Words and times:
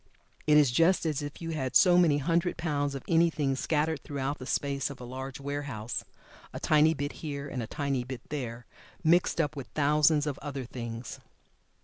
It 0.47 0.57
is 0.57 0.71
just 0.71 1.05
as 1.05 1.21
if 1.21 1.43
you 1.43 1.51
had 1.51 1.75
so 1.75 1.95
many 1.95 2.17
hundred 2.17 2.57
pounds 2.57 2.95
of 2.95 3.03
anything 3.07 3.55
scattered 3.55 4.01
throughout 4.03 4.39
the 4.39 4.47
space 4.47 4.89
of 4.89 4.99
a 4.99 5.03
large 5.03 5.39
warehouse, 5.39 6.03
a 6.51 6.59
tiny 6.59 6.95
bit 6.95 7.11
here, 7.21 7.47
and 7.47 7.61
a 7.61 7.67
tiny 7.67 8.03
bit 8.03 8.27
there, 8.29 8.65
mixed 9.03 9.39
up 9.39 9.55
with 9.55 9.67
thousands 9.75 10.25
of 10.25 10.39
other 10.39 10.65
things. 10.65 11.19